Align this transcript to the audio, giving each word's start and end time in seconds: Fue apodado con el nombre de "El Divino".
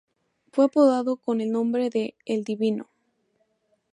Fue 0.51 0.65
apodado 0.65 1.15
con 1.17 1.41
el 1.41 1.51
nombre 1.51 1.91
de 1.91 2.15
"El 2.25 2.43
Divino". 2.43 2.89